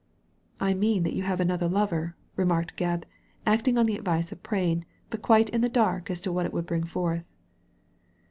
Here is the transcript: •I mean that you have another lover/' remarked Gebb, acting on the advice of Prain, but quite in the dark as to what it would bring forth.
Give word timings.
•I 0.59 0.73
mean 0.73 1.03
that 1.03 1.13
you 1.13 1.21
have 1.21 1.39
another 1.39 1.69
lover/' 1.69 2.15
remarked 2.35 2.75
Gebb, 2.75 3.03
acting 3.45 3.77
on 3.77 3.85
the 3.85 3.95
advice 3.97 4.31
of 4.31 4.41
Prain, 4.41 4.83
but 5.11 5.21
quite 5.21 5.49
in 5.51 5.61
the 5.61 5.69
dark 5.69 6.09
as 6.09 6.19
to 6.21 6.31
what 6.31 6.47
it 6.47 6.53
would 6.53 6.65
bring 6.65 6.85
forth. 6.85 7.31